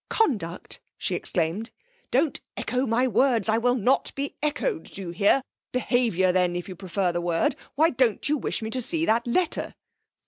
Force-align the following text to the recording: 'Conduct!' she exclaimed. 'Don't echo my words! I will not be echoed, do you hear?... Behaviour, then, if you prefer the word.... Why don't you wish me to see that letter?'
'Conduct!' 0.09 0.79
she 0.97 1.13
exclaimed. 1.13 1.69
'Don't 2.09 2.41
echo 2.57 2.87
my 2.87 3.07
words! 3.07 3.47
I 3.47 3.59
will 3.59 3.75
not 3.75 4.11
be 4.15 4.35
echoed, 4.41 4.85
do 4.85 4.99
you 4.99 5.09
hear?... 5.11 5.43
Behaviour, 5.71 6.31
then, 6.31 6.55
if 6.55 6.67
you 6.67 6.75
prefer 6.75 7.11
the 7.11 7.21
word.... 7.21 7.55
Why 7.75 7.91
don't 7.91 8.27
you 8.27 8.35
wish 8.37 8.63
me 8.63 8.71
to 8.71 8.81
see 8.81 9.05
that 9.05 9.27
letter?' 9.27 9.75